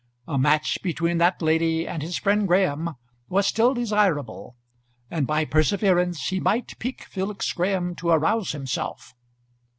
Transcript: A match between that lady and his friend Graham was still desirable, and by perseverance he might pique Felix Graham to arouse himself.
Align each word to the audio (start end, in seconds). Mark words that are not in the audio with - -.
A 0.27 0.39
match 0.39 0.81
between 0.81 1.19
that 1.19 1.43
lady 1.43 1.87
and 1.87 2.01
his 2.01 2.17
friend 2.17 2.47
Graham 2.47 2.95
was 3.29 3.45
still 3.45 3.75
desirable, 3.75 4.55
and 5.11 5.27
by 5.27 5.45
perseverance 5.45 6.29
he 6.29 6.39
might 6.39 6.73
pique 6.79 7.03
Felix 7.05 7.53
Graham 7.53 7.93
to 7.97 8.09
arouse 8.09 8.51
himself. 8.51 9.13